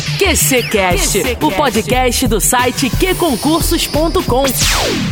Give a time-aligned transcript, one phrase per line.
[0.00, 4.44] QCcast, o podcast do site qconcursos.com.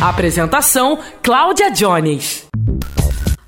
[0.01, 2.47] Apresentação: Cláudia Jones.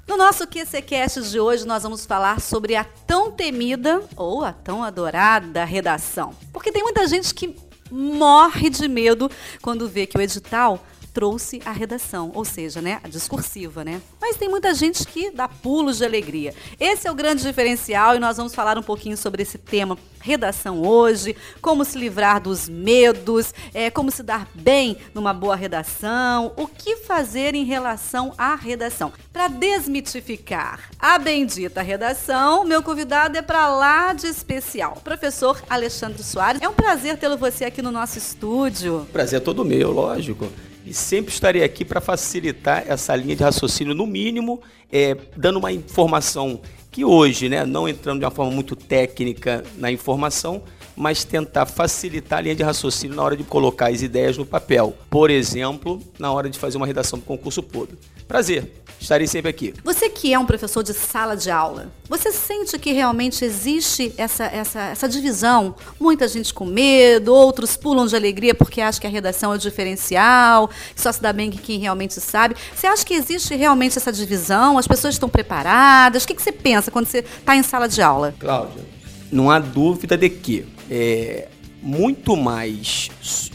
[0.08, 4.84] No nosso QCcast de hoje, nós vamos falar sobre a tão temida ou a tão
[4.84, 6.32] adorada redação.
[6.54, 7.56] Porque tem muita gente que
[7.90, 9.30] morre de medo
[9.64, 14.02] quando vê que o edital trouxe a redação, ou seja, né, a discursiva, né?
[14.20, 16.54] Mas tem muita gente que dá pulos de alegria.
[16.80, 20.84] Esse é o grande diferencial e nós vamos falar um pouquinho sobre esse tema redação
[20.86, 26.68] hoje, como se livrar dos medos, é, como se dar bem numa boa redação, o
[26.68, 29.12] que fazer em relação à redação.
[29.34, 36.62] Para desmitificar a bendita redação, meu convidado é para lá de especial, professor Alexandre Soares.
[36.62, 39.08] É um prazer tê-lo você aqui no nosso estúdio.
[39.12, 40.48] Prazer é todo meu, lógico
[40.86, 45.72] e sempre estarei aqui para facilitar essa linha de raciocínio, no mínimo, é, dando uma
[45.72, 46.60] informação
[46.92, 50.62] que hoje, né, não entrando de uma forma muito técnica na informação,
[50.96, 54.96] mas tentar facilitar a linha de raciocínio na hora de colocar as ideias no papel.
[55.10, 58.02] Por exemplo, na hora de fazer uma redação do concurso público.
[58.28, 59.74] Prazer, estarei sempre aqui.
[59.84, 64.46] Você que é um professor de sala de aula, você sente que realmente existe essa,
[64.46, 65.76] essa, essa divisão?
[66.00, 69.60] Muita gente com medo, outros pulam de alegria porque acham que a redação é o
[69.60, 72.56] diferencial, só se dá bem que quem realmente sabe.
[72.76, 74.78] Você acha que existe realmente essa divisão?
[74.78, 76.24] As pessoas estão preparadas?
[76.24, 78.36] O que, que você pensa quando você está em sala de aula?
[78.40, 78.86] Cláudia,
[79.32, 81.48] não há dúvida de que é,
[81.82, 83.10] muito mais,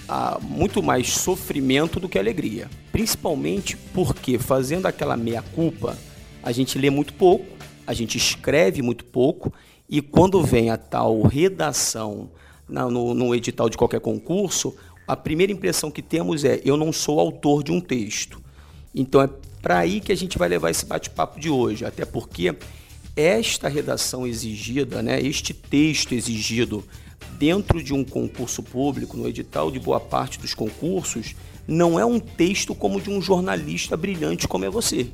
[0.08, 2.68] uh, muito mais sofrimento do que alegria.
[2.96, 5.98] Principalmente porque, fazendo aquela meia-culpa,
[6.42, 7.44] a gente lê muito pouco,
[7.86, 9.52] a gente escreve muito pouco,
[9.86, 12.30] e quando vem a tal redação
[12.66, 14.74] na, no, no edital de qualquer concurso,
[15.06, 18.40] a primeira impressão que temos é: eu não sou autor de um texto.
[18.94, 19.28] Então é
[19.60, 22.56] para aí que a gente vai levar esse bate-papo de hoje, até porque
[23.14, 26.82] esta redação exigida, né, este texto exigido
[27.38, 31.34] dentro de um concurso público, no edital de boa parte dos concursos,
[31.66, 35.08] não é um texto como de um jornalista brilhante como é você.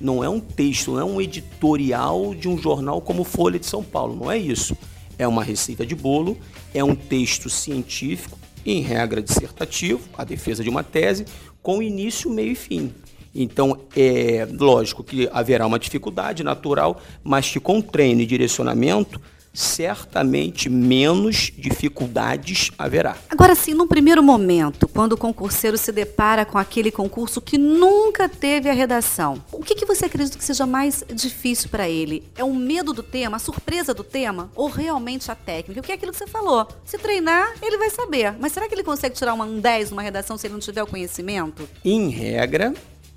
[0.00, 3.82] Não é um texto, não é um editorial de um jornal como Folha de São
[3.82, 4.76] Paulo, não é isso.
[5.18, 6.38] É uma receita de bolo,
[6.72, 11.26] é um texto científico, em regra dissertativo, a defesa de uma tese,
[11.62, 12.92] com início, meio e fim.
[13.34, 19.20] Então, é lógico que haverá uma dificuldade natural, mas que com treino e direcionamento
[19.52, 23.16] certamente menos dificuldades haverá.
[23.28, 28.28] Agora sim, num primeiro momento, quando o concurseiro se depara com aquele concurso que nunca
[28.28, 32.24] teve a redação, o que, que você acredita que seja mais difícil para ele?
[32.36, 35.80] É o medo do tema, a surpresa do tema ou realmente a técnica?
[35.80, 36.68] O que é aquilo que você falou?
[36.84, 38.34] Se treinar, ele vai saber.
[38.38, 40.82] Mas será que ele consegue tirar uma, um 10 numa redação se ele não tiver
[40.82, 41.68] o conhecimento?
[41.84, 42.72] Em regra,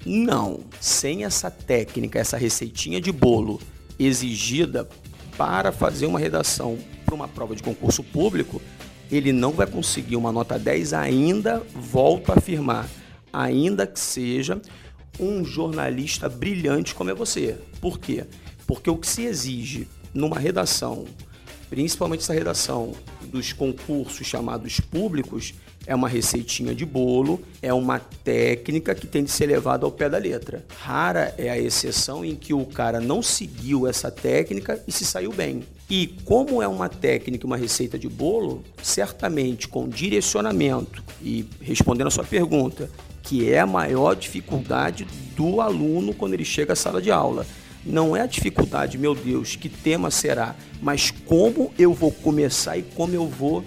[0.06, 0.62] não.
[0.80, 3.60] Sem essa técnica, essa receitinha de bolo
[4.00, 4.88] exigida
[5.38, 8.62] para fazer uma redação para uma prova de concurso público,
[9.12, 12.90] ele não vai conseguir uma nota 10 ainda, volto a afirmar,
[13.32, 14.62] ainda que seja
[15.20, 17.58] um jornalista brilhante como é você.
[17.80, 18.26] Por quê?
[18.66, 21.06] Porque o que se exige numa redação,
[21.70, 25.54] principalmente essa redação dos concursos chamados públicos,
[25.86, 30.10] é uma receitinha de bolo, é uma técnica que tem de ser levada ao pé
[30.10, 30.64] da letra.
[30.82, 35.32] Rara é a exceção em que o cara não seguiu essa técnica e se saiu
[35.34, 35.64] bem.
[35.90, 42.12] E como é uma técnica, uma receita de bolo, certamente com direcionamento e respondendo a
[42.12, 42.90] sua pergunta,
[43.22, 45.06] que é a maior dificuldade
[45.36, 47.46] do aluno quando ele chega à sala de aula.
[47.86, 52.84] Não é a dificuldade, meu Deus, que tema será, mas como eu vou começar e
[52.84, 53.64] como eu vou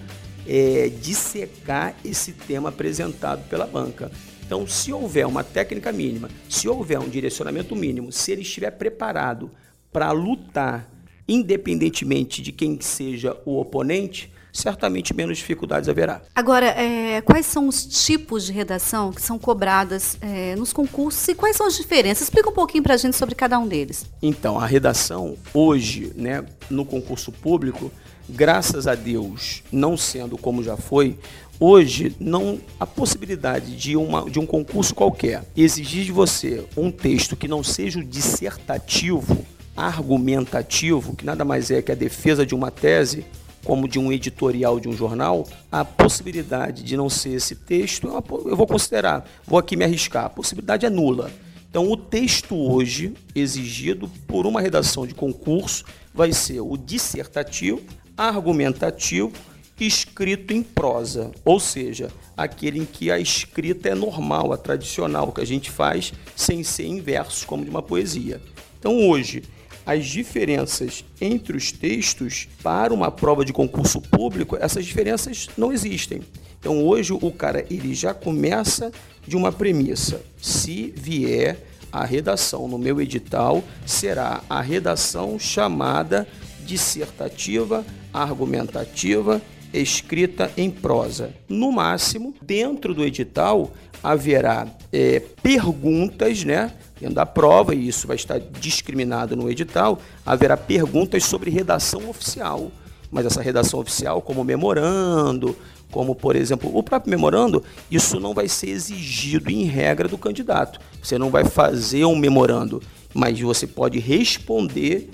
[0.49, 4.11] é, dissecar esse tema apresentado pela banca.
[4.45, 9.51] Então, se houver uma técnica mínima, se houver um direcionamento mínimo, se ele estiver preparado
[9.93, 10.89] para lutar,
[11.27, 16.23] independentemente de quem seja o oponente, certamente menos dificuldades haverá.
[16.34, 21.34] Agora, é, quais são os tipos de redação que são cobradas é, nos concursos e
[21.34, 22.23] quais são as diferenças?
[22.23, 24.07] Explica um pouquinho para a gente sobre cada um deles.
[24.23, 27.91] Então, a redação hoje, né, no concurso público,
[28.29, 31.19] graças a Deus, não sendo como já foi,
[31.59, 37.37] hoje não a possibilidade de, uma, de um concurso qualquer exigir de você um texto
[37.37, 39.45] que não seja dissertativo,
[39.77, 43.27] argumentativo, que nada mais é que a defesa de uma tese,
[43.65, 48.07] como de um editorial de um jornal, a possibilidade de não ser esse texto,
[48.47, 51.31] eu vou considerar, vou aqui me arriscar, a possibilidade é nula.
[51.69, 55.84] Então, o texto hoje exigido por uma redação de concurso
[56.15, 57.83] vai ser o dissertativo,
[58.16, 59.33] argumentativo
[59.78, 65.41] escrito em prosa, ou seja, aquele em que a escrita é normal, a tradicional, que
[65.41, 68.41] a gente faz sem ser em versos, como de uma poesia.
[68.78, 69.42] Então, hoje,
[69.86, 76.22] as diferenças entre os textos para uma prova de concurso público, essas diferenças não existem.
[76.59, 78.91] Então hoje o cara ele já começa
[79.24, 80.21] de uma premissa.
[80.42, 81.57] Se vier
[81.92, 86.27] a redação no meu edital, será a redação chamada
[86.65, 87.86] dissertativa,
[88.22, 89.41] argumentativa,
[89.72, 91.34] escrita em prosa.
[91.48, 93.72] No máximo, dentro do edital
[94.03, 96.72] haverá é, perguntas, né?
[97.01, 102.71] Dentro da prova, e isso vai estar discriminado no edital, haverá perguntas sobre redação oficial.
[103.10, 105.57] Mas essa redação oficial, como memorando,
[105.91, 110.80] como por exemplo o próprio memorando, isso não vai ser exigido em regra do candidato.
[111.03, 112.83] Você não vai fazer um memorando,
[113.15, 115.10] mas você pode responder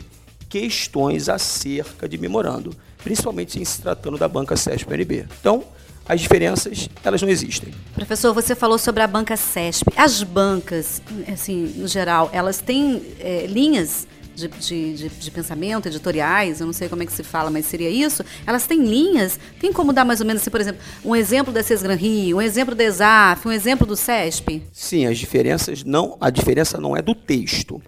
[0.49, 5.27] questões acerca de memorando, principalmente em se tratando da banca CESP-NB.
[5.41, 5.65] Então,
[6.09, 7.73] as diferenças, elas não existem.
[7.95, 9.93] Professor, você falou sobre a banca CESP.
[9.97, 11.01] As bancas,
[11.33, 16.73] assim, no geral, elas têm é, linhas de, de, de, de, pensamento, editoriais, eu não
[16.73, 18.25] sei como é que se fala, mas seria isso.
[18.47, 21.63] Elas têm linhas, tem como dar mais ou menos, assim, por exemplo, um exemplo da
[21.63, 24.63] Cesgran Rio, um exemplo da ESAF, um exemplo do CESP?
[24.73, 27.81] Sim, as diferenças não, a diferença não é do texto.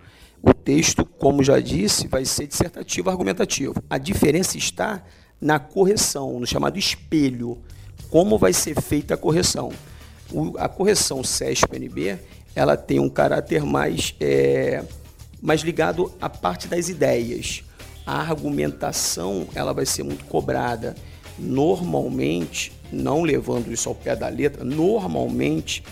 [0.64, 3.74] Texto, como já disse, vai ser dissertativo argumentativo.
[3.88, 5.04] A diferença está
[5.40, 7.58] na correção, no chamado espelho.
[8.08, 9.70] Como vai ser feita a correção?
[10.32, 12.18] O, a correção CESP-NB,
[12.54, 14.14] ela tem um caráter mais...
[14.18, 14.82] É,
[15.42, 17.62] mas ligado à parte das ideias.
[18.06, 20.94] A argumentação ela vai ser muito cobrada.
[21.38, 25.82] Normalmente, não levando isso ao pé da letra, normalmente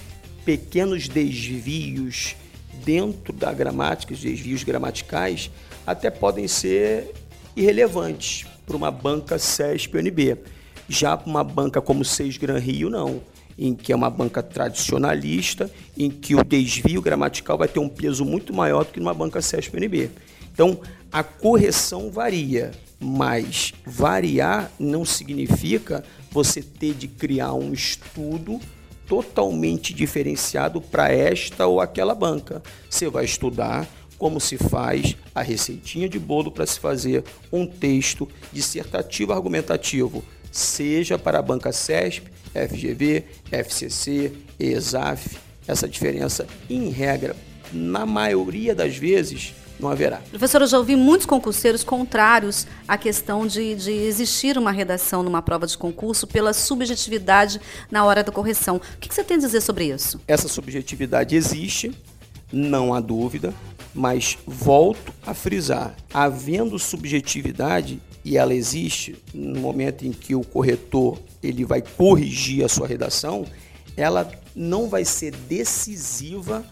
[0.44, 2.36] pequenos desvios
[2.84, 5.50] dentro da gramática, desvios gramaticais,
[5.86, 7.12] até podem ser
[7.56, 10.38] irrelevantes para uma banca CESP-UNB.
[10.88, 13.20] Já para uma banca como Seis Gran Rio, não
[13.58, 18.24] em que é uma banca tradicionalista, em que o desvio gramatical vai ter um peso
[18.24, 20.10] muito maior do que numa banca CESP-NB.
[20.52, 20.80] Então,
[21.10, 28.60] a correção varia, mas variar não significa você ter de criar um estudo
[29.12, 32.62] totalmente diferenciado para esta ou aquela banca.
[32.88, 33.86] Você vai estudar
[34.16, 37.22] como se faz a receitinha de bolo para se fazer
[37.52, 45.36] um texto dissertativo argumentativo, seja para a banca CESP, FGV, FCC, ESAF.
[45.68, 47.36] Essa diferença, em regra,
[47.70, 50.18] na maioria das vezes, não haverá.
[50.30, 55.42] Professor, eu já ouvi muitos concurseiros contrários à questão de, de existir uma redação numa
[55.42, 58.76] prova de concurso pela subjetividade na hora da correção.
[58.76, 60.20] O que você tem a dizer sobre isso?
[60.26, 61.90] Essa subjetividade existe,
[62.52, 63.52] não há dúvida,
[63.92, 71.18] mas volto a frisar: havendo subjetividade, e ela existe no momento em que o corretor
[71.42, 73.44] ele vai corrigir a sua redação,
[73.96, 76.64] ela não vai ser decisiva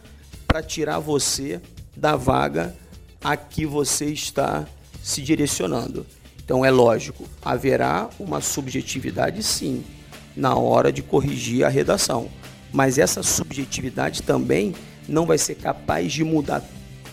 [0.46, 1.60] para tirar você
[1.96, 2.74] da vaga
[3.22, 4.66] a que você está
[5.02, 6.06] se direcionando.
[6.44, 9.84] Então é lógico, haverá uma subjetividade sim
[10.36, 12.28] na hora de corrigir a redação,
[12.72, 14.74] mas essa subjetividade também
[15.08, 16.62] não vai ser capaz de mudar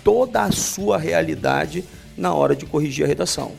[0.03, 1.83] toda a sua realidade
[2.15, 3.51] na hora de corrigir a redação.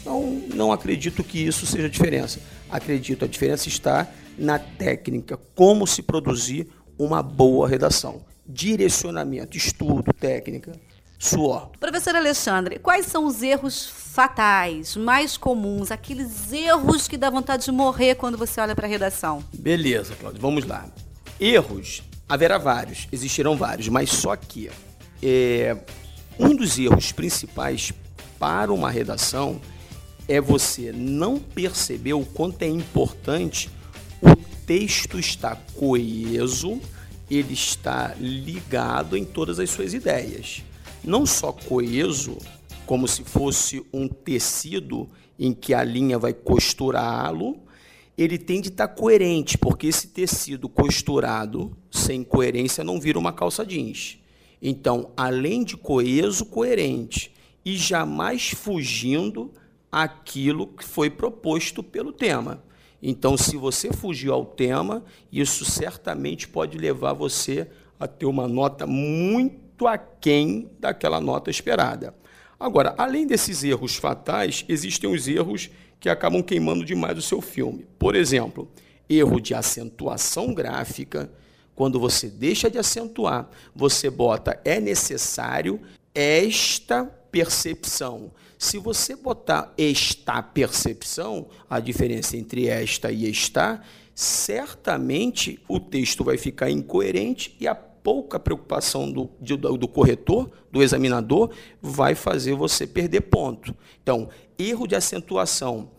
[0.00, 2.38] Então, não acredito que isso seja a diferença.
[2.70, 4.06] Acredito a diferença está
[4.36, 6.68] na técnica, como se produzir
[6.98, 8.22] uma boa redação.
[8.46, 10.72] Direcionamento, estudo, técnica,
[11.24, 11.70] suor.
[11.80, 17.72] Professor Alexandre, quais são os erros fatais, mais comuns, aqueles erros que dá vontade de
[17.72, 19.42] morrer quando você olha para a redação?
[19.52, 20.86] Beleza, Cláudio, vamos lá.
[21.40, 24.70] Erros, haverá vários, existirão vários, mas só que
[25.22, 25.76] é,
[26.38, 27.92] um dos erros principais
[28.38, 29.60] para uma redação
[30.28, 33.70] é você não perceber o quanto é importante
[34.20, 36.80] o texto estar coeso,
[37.30, 40.62] ele está ligado em todas as suas ideias.
[41.04, 42.38] Não só coeso,
[42.86, 45.06] como se fosse um tecido
[45.38, 47.58] em que a linha vai costurá-lo,
[48.16, 53.66] ele tem de estar coerente, porque esse tecido costurado sem coerência não vira uma calça
[53.66, 54.18] jeans.
[54.62, 57.32] Então, além de coeso, coerente
[57.64, 59.52] e jamais fugindo
[59.92, 62.64] aquilo que foi proposto pelo tema.
[63.02, 67.68] Então, se você fugir ao tema, isso certamente pode levar você
[68.00, 68.86] a ter uma nota
[69.74, 72.14] muito aquém daquela nota esperada.
[72.58, 77.84] Agora, além desses erros fatais, existem os erros que acabam queimando demais o seu filme.
[77.98, 78.70] Por exemplo,
[79.08, 81.30] erro de acentuação gráfica.
[81.74, 85.80] Quando você deixa de acentuar, você bota é necessário
[86.14, 88.30] esta percepção.
[88.56, 93.82] Se você botar esta percepção, a diferença entre esta e está,
[94.14, 100.82] certamente o texto vai ficar incoerente e a pouca preocupação do, do, do corretor, do
[100.82, 103.74] examinador, vai fazer você perder ponto.
[104.02, 105.90] Então, erro de acentuação,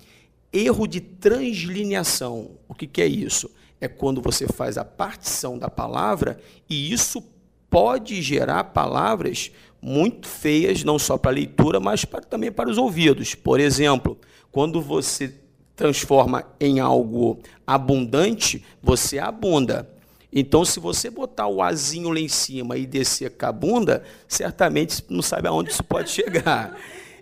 [0.53, 2.51] erro de translineação.
[2.67, 3.49] O que, que é isso?
[3.81, 6.37] É quando você faz a partição da palavra
[6.69, 7.23] e isso
[7.71, 12.77] pode gerar palavras muito feias, não só para a leitura, mas para, também para os
[12.77, 13.33] ouvidos.
[13.33, 14.15] Por exemplo,
[14.51, 15.33] quando você
[15.75, 19.94] transforma em algo abundante, você abunda.
[20.37, 25.01] Então, se você botar o azinho lá em cima e descer com a bunda, certamente
[25.09, 26.77] não sabe aonde isso pode chegar.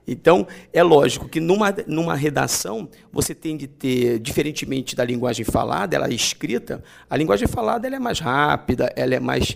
[0.08, 5.96] Então, é lógico que numa, numa redação, você tem de ter, diferentemente da linguagem falada,
[5.96, 9.56] ela é escrita, a linguagem falada ela é mais rápida, ela é mais.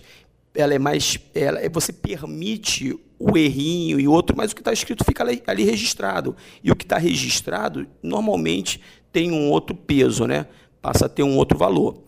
[0.54, 1.18] Ela é mais.
[1.34, 5.64] Ela, você permite o errinho e outro, mas o que está escrito fica ali, ali
[5.64, 6.34] registrado.
[6.62, 8.80] E o que está registrado, normalmente,
[9.12, 10.46] tem um outro peso, né?
[10.80, 12.02] passa a ter um outro valor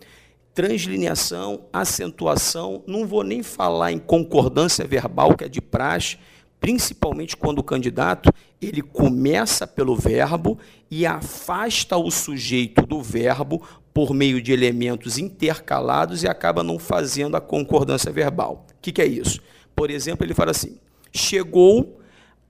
[0.54, 6.18] translineação, acentuação, não vou nem falar em concordância verbal, que é de praxe,
[6.60, 8.30] principalmente quando o candidato
[8.60, 10.58] ele começa pelo verbo
[10.90, 13.62] e afasta o sujeito do verbo
[13.94, 18.66] por meio de elementos intercalados e acaba não fazendo a concordância verbal.
[18.70, 19.40] O que, que é isso?
[19.74, 20.78] Por exemplo, ele fala assim:
[21.12, 22.00] chegou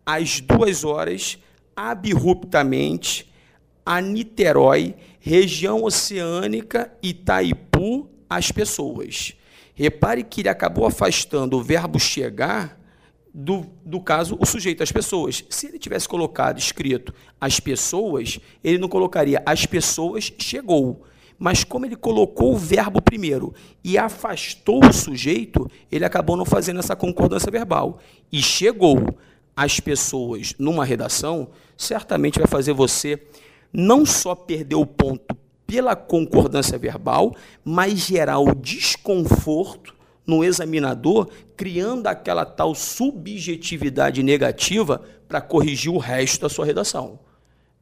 [0.05, 1.39] às duas horas
[1.77, 3.31] abruptamente
[3.87, 7.70] a Niterói região oceânica Itaipu,
[8.29, 9.35] as pessoas.
[9.75, 12.79] Repare que ele acabou afastando o verbo chegar
[13.33, 15.45] do, do caso, o sujeito, as pessoas.
[15.49, 21.05] Se ele tivesse colocado escrito as pessoas, ele não colocaria as pessoas chegou.
[21.39, 26.81] Mas como ele colocou o verbo primeiro e afastou o sujeito, ele acabou não fazendo
[26.81, 27.99] essa concordância verbal.
[28.31, 29.17] E chegou
[29.57, 33.23] as pessoas numa redação, certamente vai fazer você
[33.73, 35.35] não só perder o ponto
[35.71, 37.33] pela concordância verbal,
[37.65, 39.95] mas gerar o desconforto
[40.27, 47.21] no examinador, criando aquela tal subjetividade negativa para corrigir o resto da sua redação.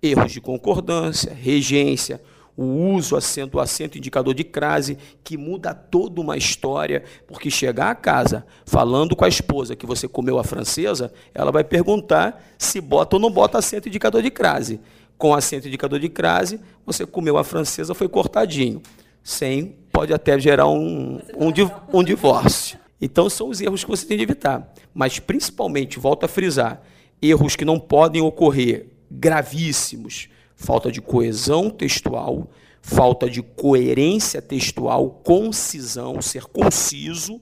[0.03, 2.21] Erros de concordância, regência,
[2.55, 7.95] o uso, acento, acento, indicador de crase, que muda toda uma história, porque chegar a
[7.95, 13.17] casa falando com a esposa que você comeu a francesa, ela vai perguntar se bota
[13.17, 14.79] ou não bota acento, indicador de crase
[15.19, 18.81] com acento indicador de crase, você comeu a francesa, foi cortadinho.
[19.23, 21.53] Sem, pode até gerar um, um,
[21.93, 22.79] um divórcio.
[23.01, 24.73] Então, são os erros que você tem de evitar.
[24.95, 26.81] Mas, principalmente, volto a frisar,
[27.21, 30.29] erros que não podem ocorrer, gravíssimos.
[30.55, 32.49] Falta de coesão textual,
[32.81, 37.41] falta de coerência textual, concisão, ser conciso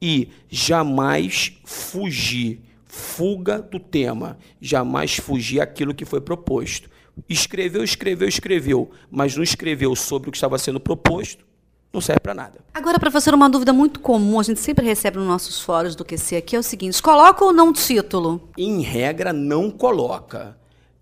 [0.00, 6.90] e jamais fugir, fuga do tema, jamais fugir aquilo que foi proposto
[7.28, 11.44] escreveu, escreveu, escreveu, mas não escreveu sobre o que estava sendo proposto,
[11.92, 12.60] não serve para nada.
[12.72, 16.36] Agora, professor, uma dúvida muito comum, a gente sempre recebe nos nossos fóruns do QC
[16.36, 18.48] aqui, é o seguinte, coloca ou não título?
[18.56, 20.56] Em regra, não coloca.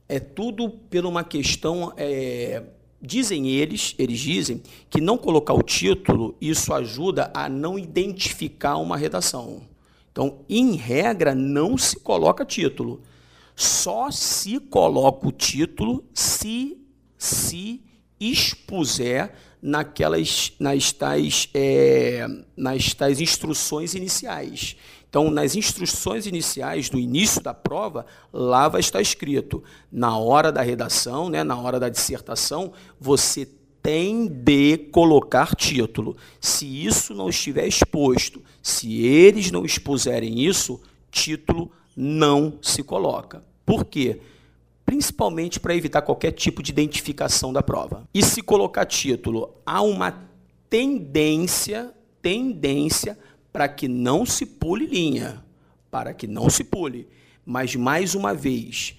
[0.08, 1.92] É tudo por uma questão...
[1.96, 2.62] É,
[3.00, 8.96] dizem eles, eles dizem, que não colocar o título, isso ajuda a não identificar uma
[8.96, 9.62] redação.
[10.12, 13.00] Então, em regra, não se coloca título
[13.62, 16.78] só se coloca o título se
[17.18, 17.82] se
[18.18, 22.26] expuser naquelas nas tais, é,
[22.56, 24.76] nas tais instruções iniciais.
[25.08, 29.62] Então, nas instruções iniciais do início da prova, lá vai estar escrito:
[29.92, 33.46] na hora da redação, né, na hora da dissertação, você
[33.82, 36.16] tem de colocar título.
[36.40, 43.49] Se isso não estiver exposto, se eles não expuserem isso, título não se coloca.
[43.70, 44.18] Por quê?
[44.84, 48.02] Principalmente para evitar qualquer tipo de identificação da prova.
[48.12, 50.28] E se colocar título, há uma
[50.68, 53.16] tendência, tendência
[53.52, 55.44] para que não se pule linha,
[55.88, 57.06] para que não se pule.
[57.46, 58.98] Mas mais uma vez,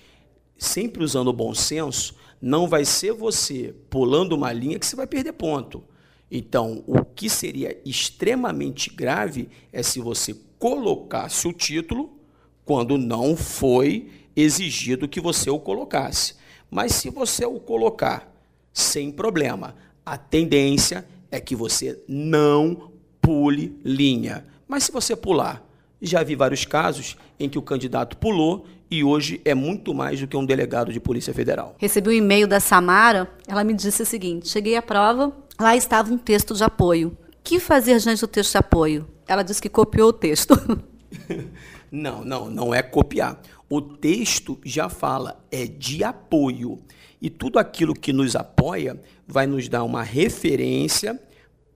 [0.57, 5.05] sempre usando o bom senso, não vai ser você pulando uma linha que você vai
[5.05, 5.83] perder ponto.
[6.31, 12.17] Então, o que seria extremamente grave é se você colocasse o título
[12.63, 16.35] quando não foi exigido que você o colocasse.
[16.69, 18.31] Mas se você o colocar
[18.73, 24.45] sem problema, a tendência é que você não pule linha.
[24.67, 25.63] Mas se você pular,
[26.01, 30.27] já vi vários casos em que o candidato pulou e hoje é muito mais do
[30.27, 31.75] que um delegado de Polícia Federal.
[31.77, 36.11] Recebi um e-mail da Samara, ela me disse o seguinte: cheguei à prova, lá estava
[36.11, 37.09] um texto de apoio.
[37.09, 39.07] O que fazer diante do texto de apoio?
[39.27, 40.53] Ela disse que copiou o texto.
[41.91, 43.41] não, não, não é copiar.
[43.69, 46.79] O texto já fala, é de apoio.
[47.21, 51.21] E tudo aquilo que nos apoia vai nos dar uma referência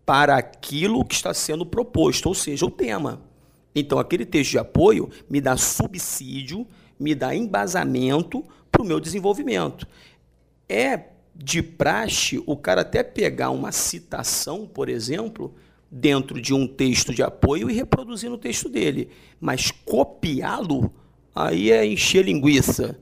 [0.06, 3.22] para aquilo que está sendo proposto, ou seja, o tema.
[3.76, 6.66] Então, aquele texto de apoio me dá subsídio,
[6.98, 9.88] me dá embasamento para o meu desenvolvimento.
[10.70, 15.54] É de praxe o cara até pegar uma citação, por exemplo,
[15.98, 19.10] dentro de um texto de apoio e reproduzir no texto dele.
[19.40, 20.94] Mas copiá-lo,
[21.34, 23.00] aí é encher linguiça.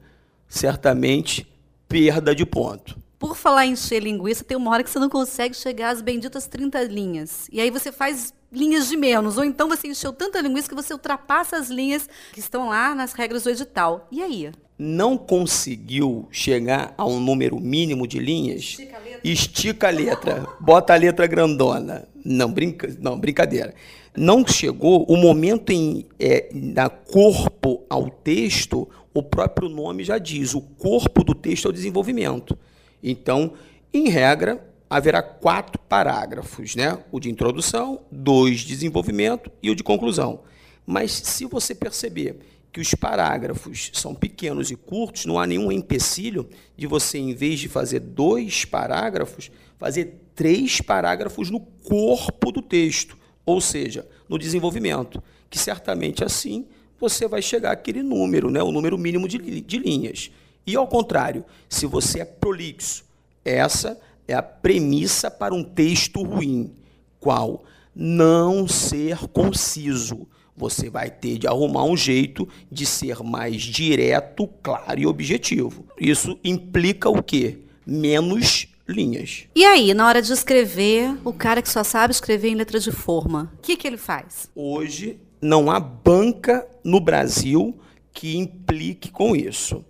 [0.48, 1.48] Certamente,
[1.90, 2.96] perda de ponto.
[3.18, 6.46] Por falar em encher linguiça, tem uma hora que você não consegue chegar às benditas
[6.46, 7.48] 30 linhas.
[7.52, 9.38] E aí você faz linhas de menos.
[9.38, 13.14] Ou então você encheu tanta linguiça que você ultrapassa as linhas que estão lá nas
[13.14, 14.08] regras do edital.
[14.12, 14.52] E aí?
[14.78, 18.62] Não conseguiu chegar a um número mínimo de linhas?
[18.62, 19.20] Estica a letra.
[19.24, 20.48] Estica a letra.
[20.60, 22.13] Bota a letra grandona.
[22.24, 23.74] Não, brinca, não brincadeira.
[24.16, 30.54] Não chegou o momento em é, dar corpo ao texto, o próprio nome já diz,
[30.54, 32.58] o corpo do texto é o desenvolvimento.
[33.02, 33.54] Então,
[33.94, 37.00] em regra, haverá quatro parágrafos, né?
[37.12, 40.42] O de introdução, dois de desenvolvimento e o de conclusão.
[40.86, 42.38] Mas se você perceber
[42.72, 47.60] que os parágrafos são pequenos e curtos, não há nenhum empecilho de você, em vez
[47.60, 49.52] de fazer dois parágrafos,
[49.84, 56.66] fazer três parágrafos no corpo do texto, ou seja, no desenvolvimento, que certamente assim
[56.98, 60.32] você vai chegar àquele número, né, o número mínimo de, de linhas.
[60.66, 63.04] E ao contrário, se você é prolixo,
[63.44, 66.72] essa é a premissa para um texto ruim.
[67.20, 67.66] Qual?
[67.94, 70.26] Não ser conciso.
[70.56, 75.86] Você vai ter de arrumar um jeito de ser mais direto, claro e objetivo.
[76.00, 77.58] Isso implica o quê?
[77.86, 79.46] Menos linhas.
[79.56, 82.92] E aí, na hora de escrever, o cara que só sabe escrever em letra de
[82.92, 84.50] forma, o que, que ele faz?
[84.56, 87.78] Hoje, não há banca no Brasil
[88.12, 89.84] que implique com isso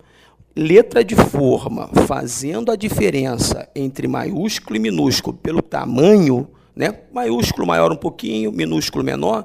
[0.56, 7.00] letra de forma fazendo a diferença entre maiúsculo e minúsculo pelo tamanho, né?
[7.12, 9.44] maiúsculo maior um pouquinho, minúsculo menor,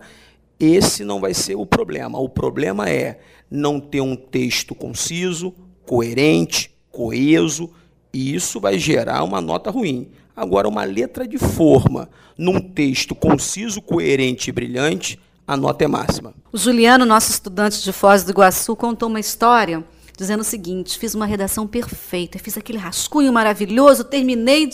[0.60, 2.20] esse não vai ser o problema.
[2.20, 5.54] O problema é não ter um texto conciso,
[5.86, 7.72] coerente, coeso,
[8.14, 10.10] e isso vai gerar uma nota ruim.
[10.36, 16.34] Agora, uma letra de forma num texto conciso, coerente e brilhante, a nota é máxima.
[16.52, 19.84] O Juliano, nosso estudante de Foz do Iguaçu, contou uma história
[20.18, 24.70] dizendo o seguinte: fiz uma redação perfeita, fiz aquele rascunho maravilhoso, terminei,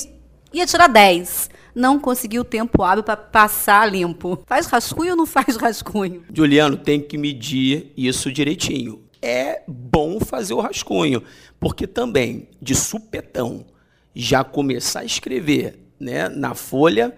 [0.53, 1.49] ia tirar 10.
[1.73, 4.39] Não consegui o tempo hábil para passar limpo.
[4.45, 6.23] Faz rascunho ou não faz rascunho?
[6.33, 9.01] Juliano, tem que medir isso direitinho.
[9.25, 11.23] É bom fazer o rascunho,
[11.59, 13.65] porque também, de supetão,
[14.13, 17.11] já começar a escrever né, na folha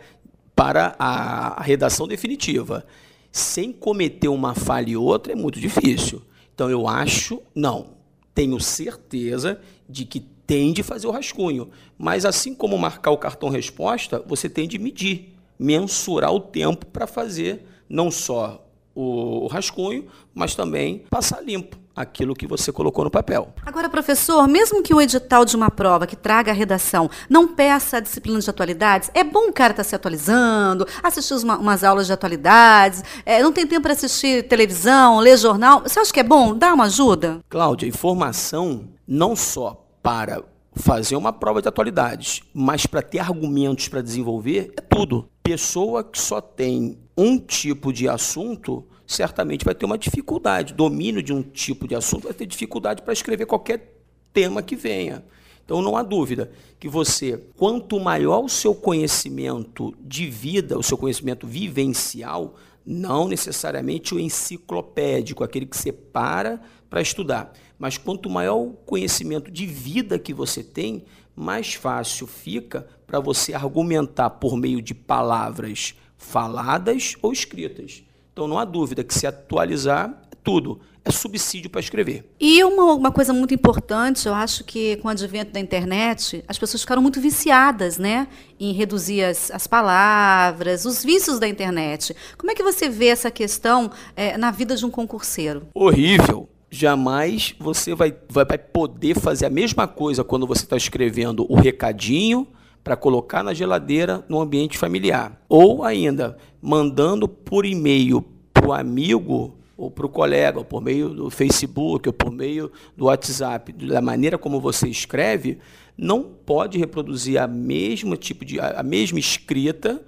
[0.56, 2.88] para a, a redação definitiva,
[3.30, 6.22] sem cometer uma falha e outra, é muito difícil.
[6.56, 7.98] Então, eu acho, não,
[8.34, 11.70] tenho certeza de que tem de fazer o rascunho.
[11.98, 17.06] Mas assim como marcar o cartão resposta, você tem de medir, mensurar o tempo para
[17.06, 18.66] fazer não só
[18.96, 23.54] o rascunho, mas também passar limpo aquilo que você colocou no papel.
[23.66, 27.98] Agora, professor, mesmo que o edital de uma prova que traga a redação não peça
[27.98, 31.84] a disciplina de atualidades, é bom o cara estar tá se atualizando, assistir uma, umas
[31.84, 35.82] aulas de atualidades, é, não tem tempo para assistir televisão, ler jornal.
[35.82, 36.56] Você acha que é bom?
[36.56, 37.40] Dá uma ajuda?
[37.50, 40.44] Cláudia, informação não só para
[40.76, 45.28] fazer uma prova de atualidades, mas para ter argumentos para desenvolver, é tudo.
[45.42, 50.74] Pessoa que só tem um tipo de assunto certamente vai ter uma dificuldade.
[50.74, 53.98] Domínio de um tipo de assunto vai ter dificuldade para escrever qualquer
[54.34, 55.24] tema que venha.
[55.64, 60.98] Então não há dúvida que você, quanto maior o seu conhecimento de vida, o seu
[60.98, 68.56] conhecimento vivencial, não necessariamente o enciclopédico, aquele que você para para estudar, mas quanto maior
[68.56, 71.04] o conhecimento de vida que você tem,
[71.36, 78.04] mais fácil fica para você argumentar por meio de palavras faladas ou escritas.
[78.38, 80.80] Então não há dúvida que se atualizar é tudo.
[81.04, 82.24] É subsídio para escrever.
[82.40, 86.56] E uma, uma coisa muito importante, eu acho que com o advento da internet, as
[86.60, 88.28] pessoas ficaram muito viciadas né,
[88.60, 92.16] em reduzir as, as palavras, os vícios da internet.
[92.38, 95.66] Como é que você vê essa questão é, na vida de um concurseiro?
[95.74, 101.56] Horrível jamais você vai, vai, poder fazer a mesma coisa quando você está escrevendo o
[101.56, 102.46] recadinho
[102.88, 105.42] para colocar na geladeira no ambiente familiar.
[105.50, 108.24] Ou ainda, mandando por e-mail
[108.54, 112.72] para o amigo ou para o colega, ou por meio do Facebook, ou por meio
[112.96, 115.60] do WhatsApp, da maneira como você escreve,
[115.98, 120.02] não pode reproduzir a mesma tipo de a mesma escrita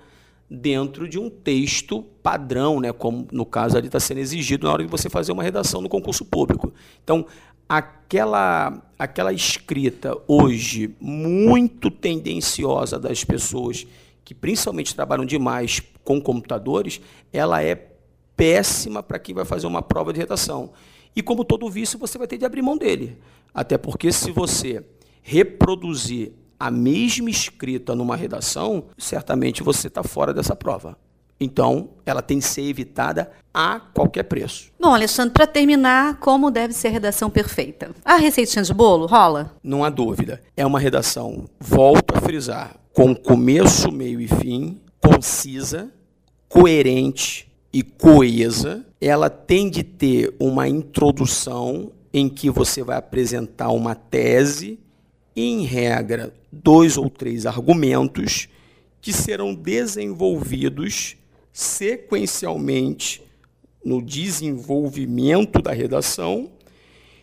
[0.50, 4.84] dentro de um texto padrão, né, como no caso ali está sendo exigido na hora
[4.84, 6.74] de você fazer uma redação no concurso público.
[7.04, 7.26] Então,
[7.70, 13.86] aquela, aquela escrita hoje muito tendenciosa das pessoas
[14.26, 17.00] que principalmente trabalham demais com computadores,
[17.32, 17.76] ela é
[18.36, 20.72] péssima para quem vai fazer uma prova de redação.
[21.16, 23.18] E como todo vício, você vai ter de abrir mão dele.
[23.54, 24.84] Até porque se você
[25.22, 30.98] reproduzir a mesma escrita numa redação, certamente você está fora dessa prova.
[31.40, 34.72] Então, ela tem que ser evitada a qualquer preço.
[34.80, 37.92] Bom, Alexandre, para terminar, como deve ser a redação perfeita?
[38.04, 39.56] A receitinha de bolo rola?
[39.64, 40.42] Não há dúvida.
[40.56, 45.90] É uma redação, volto a frisar, com começo, meio e fim, concisa,
[46.50, 48.86] coerente e coesa.
[49.00, 54.80] Ela tem de ter uma introdução em que você vai apresentar uma tese,
[55.36, 58.50] em regra, dois ou três argumentos
[59.00, 61.16] que serão desenvolvidos
[61.52, 63.22] sequencialmente
[63.84, 66.52] no desenvolvimento da redação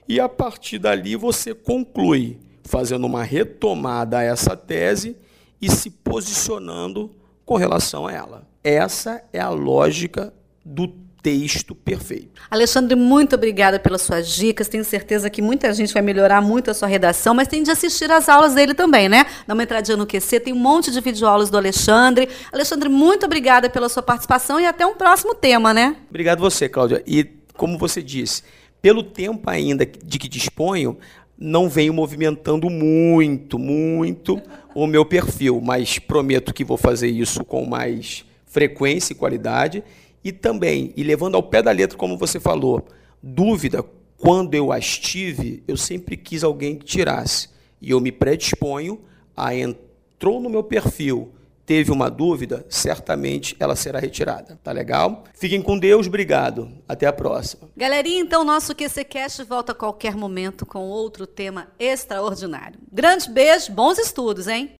[0.08, 5.16] e a partir dali você conclui fazendo uma retomada a essa tese
[5.60, 7.10] e se posicionando
[7.44, 8.46] com relação a ela.
[8.62, 10.32] Essa é a lógica
[10.64, 10.88] do
[11.26, 12.40] texto perfeito.
[12.48, 14.68] Alexandre, muito obrigada pelas suas dicas.
[14.68, 18.08] Tenho certeza que muita gente vai melhorar muito a sua redação, mas tem de assistir
[18.12, 19.26] às aulas dele também, né?
[19.44, 22.28] Dá uma entradinha no QC, tem um monte de videoaulas do Alexandre.
[22.52, 25.96] Alexandre, muito obrigada pela sua participação e até um próximo tema, né?
[26.08, 27.02] Obrigado você, Cláudia.
[27.04, 27.24] E
[27.56, 28.44] como você disse,
[28.80, 30.96] pelo tempo ainda de que disponho,
[31.36, 34.40] não venho movimentando muito, muito
[34.76, 39.82] o meu perfil, mas prometo que vou fazer isso com mais frequência e qualidade
[40.26, 42.84] e também, e levando ao pé da letra, como você falou,
[43.22, 43.84] dúvida,
[44.18, 47.48] quando eu as tive, eu sempre quis alguém que tirasse.
[47.80, 48.98] E eu me predisponho
[49.36, 51.32] a entrou no meu perfil,
[51.64, 54.58] teve uma dúvida, certamente ela será retirada.
[54.64, 55.22] Tá legal?
[55.32, 56.72] Fiquem com Deus, obrigado.
[56.88, 57.68] Até a próxima.
[57.76, 62.80] Galerinha, então nosso QCcast volta a qualquer momento com outro tema extraordinário.
[62.90, 64.72] Grande beijo, bons estudos, hein?